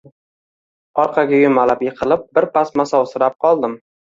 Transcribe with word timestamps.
Orqaga 1.03 1.41
yumalab 1.43 1.85
yiqilib, 1.89 2.25
birpas 2.39 2.75
masovsirab 2.83 3.39
qoldim 3.47 3.79